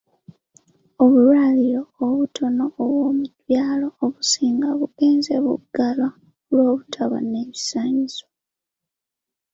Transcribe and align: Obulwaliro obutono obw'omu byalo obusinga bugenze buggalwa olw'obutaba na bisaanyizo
Obulwaliro 1.03 1.81
obutono 2.05 2.65
obw'omu 2.83 3.25
byalo 3.47 3.87
obusinga 4.03 4.67
bugenze 4.79 5.33
buggalwa 5.45 6.09
olw'obutaba 6.49 7.17
na 7.31 7.41
bisaanyizo 7.49 8.25